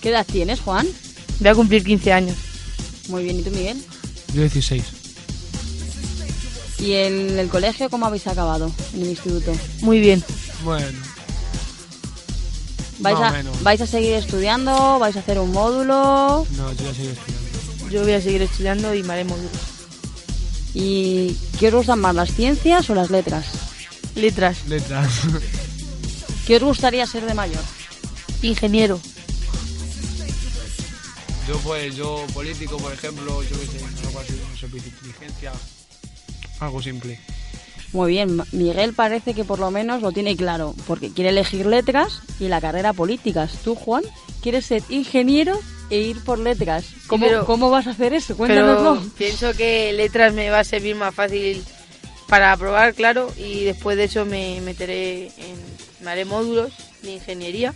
¿Qué 0.00 0.10
edad 0.10 0.26
tienes, 0.30 0.60
Juan? 0.60 0.86
Voy 1.40 1.48
a 1.48 1.54
cumplir 1.54 1.84
15 1.84 2.12
años. 2.12 2.36
Muy 3.08 3.24
bien, 3.24 3.40
¿y 3.40 3.42
tú, 3.42 3.50
Miguel? 3.50 3.82
Yo 4.34 4.42
16. 4.42 4.82
¿Y 6.78 6.92
en 6.92 7.38
el 7.38 7.48
colegio 7.48 7.88
cómo 7.88 8.06
habéis 8.06 8.26
acabado? 8.26 8.70
En 8.94 9.02
el 9.02 9.08
instituto. 9.10 9.52
Muy 9.80 10.00
bien. 10.00 10.22
Bueno, 10.62 10.86
¿Vais, 12.98 13.18
a, 13.18 13.30
menos. 13.30 13.62
¿Vais 13.62 13.80
a 13.80 13.86
seguir 13.86 14.14
estudiando? 14.14 14.98
¿Vais 14.98 15.16
a 15.16 15.20
hacer 15.20 15.38
un 15.38 15.52
módulo? 15.52 16.46
no, 16.56 16.72
yo 16.72 16.84
ya 16.84 16.94
sigo 16.94 17.10
estudiando. 17.10 17.90
Yo 17.90 18.02
voy 18.02 18.12
a 18.12 18.20
seguir 18.20 18.42
estudiando 18.42 18.94
y 18.94 19.02
me 19.02 19.12
haré 19.12 19.24
módulos. 19.24 19.50
¿Y 20.74 21.36
qué 21.58 21.68
os 21.68 21.74
gustan 21.74 22.00
más, 22.00 22.14
las 22.14 22.32
ciencias 22.32 22.88
o 22.90 22.94
las 22.94 23.10
letras? 23.10 23.46
Letras. 24.14 24.66
Letras. 24.66 25.20
¿Qué 26.46 26.56
os 26.56 26.62
gustaría 26.62 27.06
ser 27.06 27.26
de 27.26 27.34
mayor? 27.34 27.62
Ingeniero. 28.42 29.00
Yo 31.48 31.58
pues, 31.60 31.94
yo 31.94 32.26
político, 32.34 32.76
por 32.76 32.92
ejemplo, 32.92 33.42
yo 33.42 33.60
qué 33.60 33.66
sé, 33.66 33.84
algo 34.06 34.20
así, 34.20 34.32
no 34.32 34.56
sé, 34.56 34.66
inteligencia. 34.66 35.52
Algo 36.60 36.82
simple. 36.82 37.18
Muy 37.92 38.10
bien, 38.12 38.40
Miguel 38.52 38.92
parece 38.94 39.32
que 39.34 39.44
por 39.44 39.58
lo 39.58 39.70
menos 39.70 40.02
lo 40.02 40.12
tiene 40.12 40.36
claro, 40.36 40.74
porque 40.86 41.10
quiere 41.12 41.30
elegir 41.30 41.66
letras 41.66 42.20
y 42.40 42.48
la 42.48 42.60
carrera 42.60 42.92
políticas. 42.92 43.52
¿Tú, 43.64 43.74
Juan, 43.74 44.02
quieres 44.42 44.66
ser 44.66 44.82
ingeniero 44.88 45.58
e 45.88 45.98
ir 46.00 46.22
por 46.24 46.38
letras. 46.38 46.84
Sí, 46.84 46.96
¿Cómo, 47.06 47.26
pero- 47.26 47.46
¿cómo 47.46 47.70
vas 47.70 47.86
a 47.86 47.90
hacer 47.90 48.12
eso? 48.12 48.36
Pero 48.36 48.38
Cuéntanoslo. 48.66 49.02
pienso 49.16 49.52
que 49.54 49.92
letras 49.92 50.34
me 50.34 50.50
va 50.50 50.60
a 50.60 50.64
servir 50.64 50.96
más 50.96 51.14
fácil 51.14 51.62
para 52.28 52.56
probar, 52.56 52.92
claro, 52.94 53.32
y 53.38 53.62
después 53.64 53.96
de 53.96 54.04
eso 54.04 54.24
me 54.26 54.60
meteré 54.62 55.26
en... 55.26 55.56
me 56.00 56.10
haré 56.10 56.24
módulos 56.24 56.72
de 57.02 57.12
ingeniería 57.12 57.72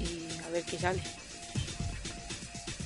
y 0.00 0.42
a 0.42 0.48
ver 0.48 0.64
qué 0.64 0.78
sale. 0.78 1.02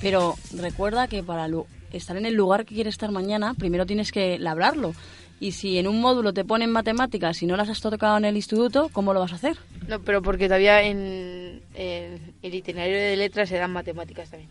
Pero 0.01 0.37
recuerda 0.53 1.07
que 1.07 1.23
para 1.23 1.47
lu- 1.47 1.65
estar 1.91 2.17
en 2.17 2.25
el 2.25 2.33
lugar 2.33 2.65
que 2.65 2.75
quieres 2.75 2.95
estar 2.95 3.11
mañana, 3.11 3.53
primero 3.53 3.85
tienes 3.85 4.11
que 4.11 4.39
labrarlo. 4.39 4.93
Y 5.39 5.51
si 5.51 5.77
en 5.77 5.87
un 5.87 6.01
módulo 6.01 6.33
te 6.33 6.43
ponen 6.43 6.71
matemáticas 6.71 7.43
y 7.43 7.45
no 7.45 7.55
las 7.55 7.69
has 7.69 7.79
tocado 7.79 8.17
en 8.17 8.25
el 8.25 8.35
instituto, 8.35 8.89
¿cómo 8.91 9.13
lo 9.13 9.19
vas 9.19 9.33
a 9.33 9.35
hacer? 9.35 9.57
No, 9.87 10.01
pero 10.01 10.21
porque 10.21 10.47
todavía 10.47 10.81
en, 10.81 11.61
en 11.75 12.33
el 12.41 12.53
itinerario 12.55 12.97
de 12.97 13.15
letras 13.15 13.49
se 13.49 13.57
dan 13.57 13.71
matemáticas 13.71 14.31
también. 14.31 14.49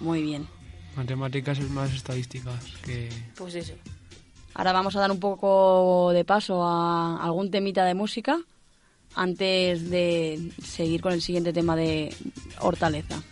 Muy 0.00 0.22
bien. 0.22 0.46
Matemáticas 0.96 1.58
es 1.58 1.70
más 1.70 1.94
estadísticas 1.94 2.62
que... 2.84 3.08
Pues 3.36 3.54
eso. 3.54 3.74
Ahora 4.54 4.72
vamos 4.72 4.96
a 4.96 5.00
dar 5.00 5.10
un 5.10 5.20
poco 5.20 6.10
de 6.12 6.24
paso 6.24 6.62
a 6.62 7.24
algún 7.24 7.50
temita 7.50 7.84
de 7.84 7.94
música 7.94 8.38
antes 9.14 9.88
de 9.88 10.50
seguir 10.62 11.00
con 11.00 11.12
el 11.12 11.22
siguiente 11.22 11.52
tema 11.52 11.76
de 11.76 12.14
Hortaleza. 12.60 13.22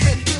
the. 0.00 0.33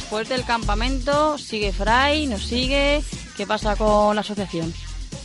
Después 0.00 0.28
del 0.28 0.44
campamento 0.44 1.36
sigue 1.36 1.72
Fray, 1.72 2.26
nos 2.26 2.42
sigue. 2.42 3.02
¿Qué 3.36 3.46
pasa 3.46 3.76
con 3.76 4.16
la 4.16 4.22
asociación? 4.22 4.72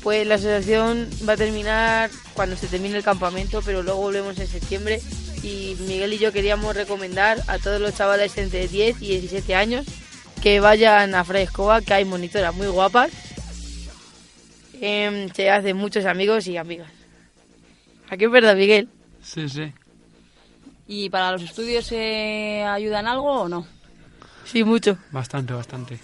Pues 0.03 0.27
la 0.27 0.35
asociación 0.35 1.09
va 1.27 1.33
a 1.33 1.37
terminar 1.37 2.11
cuando 2.33 2.55
se 2.57 2.67
termine 2.67 2.97
el 2.97 3.03
campamento, 3.03 3.61
pero 3.63 3.81
luego 3.81 4.01
volvemos 4.01 4.37
en 4.37 4.47
septiembre. 4.47 5.01
Y 5.41 5.75
Miguel 5.87 6.13
y 6.13 6.17
yo 6.17 6.31
queríamos 6.31 6.75
recomendar 6.75 7.41
a 7.47 7.57
todos 7.57 7.79
los 7.81 7.95
chavales 7.95 8.37
entre 8.37 8.67
10 8.67 9.01
y 9.01 9.07
17 9.07 9.55
años 9.55 9.85
que 10.41 10.59
vayan 10.59 11.15
a 11.15 11.23
Fray 11.23 11.43
Escoba, 11.43 11.81
que 11.81 11.93
hay 11.93 12.05
monitoras 12.05 12.53
muy 12.53 12.67
guapas. 12.67 13.11
Em, 14.81 15.29
se 15.31 15.49
hacen 15.49 15.77
muchos 15.77 16.05
amigos 16.05 16.47
y 16.47 16.57
amigas. 16.57 16.91
¿A 18.09 18.17
qué 18.17 18.25
es 18.25 18.31
verdad, 18.31 18.55
Miguel? 18.55 18.89
Sí, 19.23 19.47
sí. 19.49 19.73
¿Y 20.87 21.09
para 21.09 21.31
los 21.31 21.41
estudios 21.41 21.85
se 21.85 22.61
ayudan 22.63 23.07
algo 23.07 23.41
o 23.41 23.49
no? 23.49 23.74
Sí, 24.45 24.63
mucho. 24.63 24.97
Bastante, 25.11 25.53
bastante. 25.53 25.99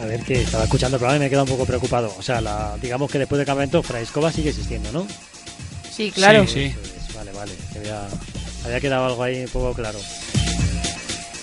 A 0.00 0.06
ver, 0.06 0.20
que 0.24 0.42
estaba 0.42 0.64
escuchando 0.64 0.96
el 0.96 1.00
programa 1.00 1.16
y 1.16 1.20
me 1.20 1.26
he 1.26 1.30
quedado 1.30 1.44
un 1.44 1.50
poco 1.50 1.64
preocupado. 1.66 2.12
O 2.18 2.22
sea, 2.22 2.40
la, 2.40 2.76
digamos 2.80 3.10
que 3.10 3.18
después 3.18 3.38
del 3.38 3.46
campamento, 3.46 3.82
Fraiscova 3.82 4.32
sigue 4.32 4.50
existiendo, 4.50 4.90
¿no? 4.90 5.06
Sí, 5.90 6.10
claro. 6.10 6.44
Sí, 6.46 6.52
sí. 6.54 6.64
Eso 6.64 6.80
es, 6.80 7.14
Vale, 7.14 7.32
vale. 7.32 7.52
que 7.72 7.78
había, 7.78 8.08
había 8.64 8.80
quedado 8.80 9.06
algo 9.06 9.22
ahí 9.22 9.42
un 9.44 9.50
poco 9.50 9.72
claro. 9.74 9.98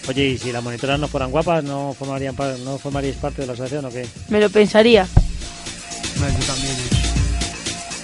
Oye, 0.07 0.25
¿y 0.29 0.37
si 0.37 0.51
las 0.51 0.63
monitoras 0.63 0.99
no 0.99 1.07
fueran 1.07 1.29
guapas, 1.31 1.63
no 1.63 1.93
formarían 1.97 2.35
par- 2.35 2.57
no 2.59 2.77
formaríais 2.79 3.17
parte 3.17 3.41
de 3.41 3.47
la 3.47 3.53
asociación 3.53 3.85
o 3.85 3.89
qué? 3.89 4.07
Me 4.29 4.39
lo 4.39 4.49
pensaría. 4.49 5.07
Bueno, 6.17 6.35
tú 6.39 6.45
también. 6.45 6.75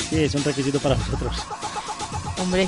Sí, 0.10 0.24
es 0.24 0.36
un 0.36 0.44
requisito 0.44 0.80
para 0.80 0.96
vosotros. 0.96 1.36
Hombre, 2.38 2.68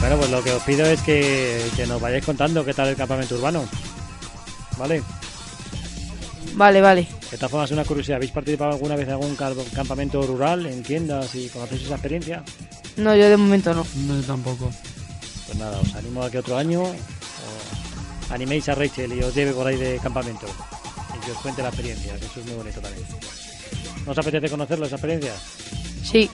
Bueno, 0.00 0.16
pues 0.16 0.30
lo 0.30 0.42
que 0.42 0.52
os 0.52 0.62
pido 0.62 0.86
es 0.86 1.00
que, 1.02 1.62
que 1.76 1.86
nos 1.86 2.00
vayáis 2.00 2.24
contando 2.24 2.64
qué 2.64 2.72
tal 2.72 2.88
el 2.88 2.96
campamento 2.96 3.34
urbano. 3.36 3.64
¿Vale? 4.78 5.02
vale, 6.54 6.80
vale. 6.80 7.06
De 7.30 7.36
todas 7.36 7.50
formas, 7.50 7.70
una 7.70 7.84
curiosidad. 7.84 8.16
¿Habéis 8.16 8.32
participado 8.32 8.72
alguna 8.72 8.96
vez 8.96 9.06
en 9.06 9.12
algún 9.14 9.36
campamento 9.36 10.20
rural 10.22 10.66
en 10.66 10.82
tiendas 10.82 11.34
y 11.34 11.48
conocéis 11.48 11.82
esa 11.84 11.94
experiencia? 11.94 12.42
No, 12.96 13.14
yo 13.14 13.28
de 13.28 13.36
momento 13.36 13.72
no. 13.72 13.86
No, 14.06 14.20
yo 14.20 14.26
tampoco. 14.26 14.70
Pues 15.46 15.58
nada, 15.58 15.78
os 15.80 15.94
animo 15.94 16.22
a 16.22 16.30
que 16.30 16.38
otro 16.38 16.56
año 16.56 16.82
os 16.82 18.30
animéis 18.30 18.68
a 18.68 18.74
Rachel 18.74 19.12
y 19.12 19.22
os 19.22 19.34
lleve 19.34 19.52
por 19.52 19.66
ahí 19.66 19.76
de 19.76 19.98
campamento 19.98 20.46
y 21.16 21.24
que 21.24 21.32
os 21.32 21.38
cuente 21.38 21.62
la 21.62 21.68
experiencia, 21.68 22.16
que 22.18 22.26
eso 22.26 22.40
es 22.40 22.46
muy 22.46 22.54
bonito 22.54 22.80
también. 22.80 23.04
¿No 24.06 24.12
os 24.12 24.18
apetece 24.18 24.48
conocerlo, 24.48 24.86
esa 24.86 24.96
experiencia? 24.96 25.34
Sí, 26.04 26.28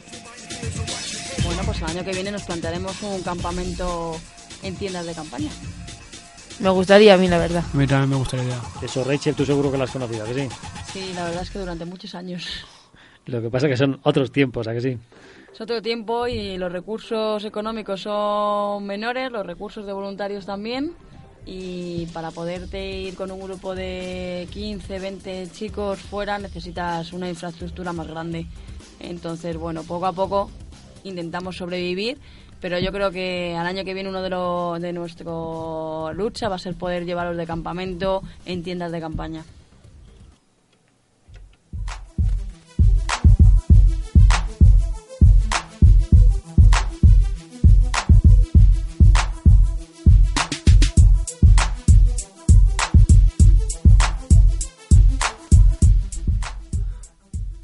Bueno, 1.45 1.63
pues 1.65 1.79
el 1.79 1.85
año 1.85 2.05
que 2.05 2.13
viene 2.13 2.31
nos 2.33 2.43
plantearemos 2.43 3.03
un 3.03 3.23
campamento 3.23 4.19
en 4.63 4.75
tiendas 4.77 5.07
de 5.07 5.15
campaña. 5.15 5.51
Me 6.61 6.71
gustaría 6.71 7.15
a 7.15 7.17
mí, 7.17 7.29
la 7.29 7.39
verdad. 7.39 7.65
A 7.73 7.77
mí 7.77 7.87
también 7.87 8.11
me 8.11 8.17
gustaría. 8.17 8.59
Eso, 8.83 9.05
Rachel, 9.05 9.35
tú 9.35 9.45
seguro 9.45 9.71
que 9.71 9.79
la 9.79 9.85
has 9.85 9.91
conocido, 9.91 10.25
¿a 10.25 10.27
que 10.27 10.35
sí? 10.35 10.49
Sí, 10.93 11.13
la 11.15 11.25
verdad 11.25 11.43
es 11.43 11.51
que 11.51 11.59
durante 11.59 11.85
muchos 11.85 12.15
años. 12.15 12.65
Lo 13.27 13.43
que 13.43 13.51
pasa 13.51 13.67
es 13.67 13.73
que 13.73 13.77
son 13.77 14.01
otros 14.05 14.31
tiempos, 14.31 14.69
¿a 14.69 14.73
que 14.73 14.81
sí? 14.81 14.99
Es 15.53 15.61
otro 15.61 15.81
tiempo 15.83 16.27
y 16.29 16.59
los 16.59 16.71
recursos 16.71 17.45
económicos 17.45 18.03
son 18.03 18.85
menores, 18.85 19.33
los 19.33 19.45
recursos 19.47 19.87
de 19.87 19.93
voluntarios 19.93 20.47
también. 20.47 20.93
Y 21.45 22.07
para 22.07 22.31
poderte 22.31 22.91
ir 23.01 23.15
con 23.15 23.31
un 23.31 23.41
grupo 23.41 23.75
de 23.75 24.49
15, 24.51 24.99
20 24.99 25.49
chicos 25.53 26.01
fuera 26.01 26.39
necesitas 26.39 27.13
una 27.13 27.29
infraestructura 27.29 27.93
más 27.93 28.09
grande. 28.09 28.47
Entonces, 29.01 29.57
bueno, 29.57 29.83
poco 29.85 30.07
a 30.07 30.13
poco 30.13 30.51
intentamos 31.05 31.57
sobrevivir, 31.57 32.19
pero 32.61 32.79
yo 32.79 32.93
creo 32.93 33.11
que 33.11 33.55
al 33.57 33.67
año 33.67 33.85
que 33.85 33.95
viene 33.95 34.09
uno 34.09 34.23
de, 34.23 34.31
los 34.31 34.81
de 34.81 34.93
nuestra 34.93 35.25
lucha 36.15 36.49
va 36.49 36.57
a 36.57 36.59
ser 36.59 36.75
poder 36.75 37.05
llevarlos 37.05 37.37
de 37.37 37.47
campamento 37.47 38.23
en 38.45 38.63
tiendas 38.63 38.93
de 38.93 39.01
campaña. 39.01 39.45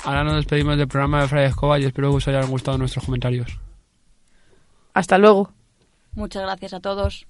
Ahora 0.05 0.25
nos 0.25 0.35
despedimos 0.35 0.77
del 0.77 0.89
programa 0.89 1.23
de 1.23 1.29
Fray 1.29 1.47
Escoba 1.47 1.79
y 1.79 1.85
espero 1.85 2.11
que 2.11 2.17
os 2.17 2.29
hayan 2.29 2.51
gustado 2.51 2.77
nuestros 2.77 3.05
comentarios. 3.05 3.57
Hasta 4.95 5.19
luego. 5.19 5.51
Muchas 6.15 6.43
gracias 6.43 6.75
a 6.75 6.81
todos. 6.81 7.27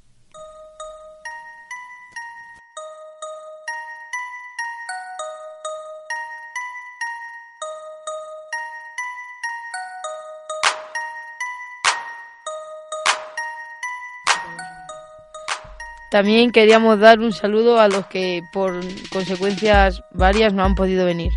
También 16.13 16.53
queríamos 16.53 17.01
dar 17.01 17.21
un 17.21 17.33
saludo 17.33 17.81
a 17.81 17.89
los 17.89 18.07
que 18.07 18.43
por 18.53 18.81
consecuencias 19.11 20.03
varias 20.11 20.53
no 20.53 20.63
han 20.63 20.75
podido 20.75 21.07
venir. 21.07 21.33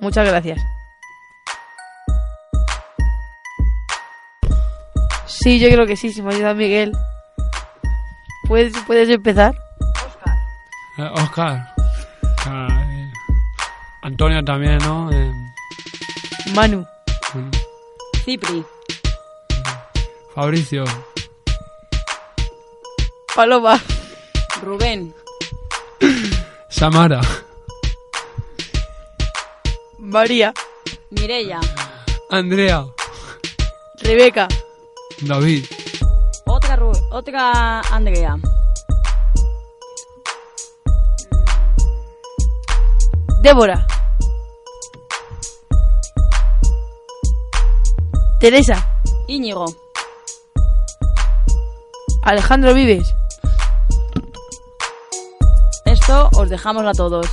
Muchas 0.00 0.26
gracias. 0.26 0.58
Sí, 5.42 5.58
yo 5.58 5.68
creo 5.70 5.86
que 5.86 5.96
sí, 5.96 6.12
si 6.12 6.22
me 6.22 6.32
ayuda 6.32 6.54
Miguel. 6.54 6.92
¿Puedes, 8.46 8.72
puedes 8.86 9.08
empezar? 9.08 9.52
Eh, 10.98 11.10
Oscar. 11.14 11.66
Ah, 12.46 12.68
eh, 12.70 13.12
Antonio 14.02 14.44
también, 14.44 14.78
¿no? 14.78 15.10
Eh, 15.10 15.32
Manu. 16.54 16.86
Cipri. 18.24 18.64
Fabricio. 20.32 20.84
Paloma. 23.34 23.80
Rubén. 24.62 25.12
Samara. 26.68 27.20
María. 29.98 30.54
Mirella. 31.10 31.58
Andrea. 32.30 32.86
Rebeca. 34.02 34.46
David. 35.20 35.64
Otra, 36.46 36.76
Ru- 36.76 37.08
otra 37.12 37.80
Andrea. 37.90 38.36
Débora. 43.42 43.86
Teresa. 48.40 48.86
Íñigo. 49.28 49.66
Alejandro 52.24 52.74
Vives. 52.74 53.14
Esto 55.84 56.28
os 56.36 56.48
dejamos 56.48 56.84
a 56.86 56.92
todos. 56.92 57.26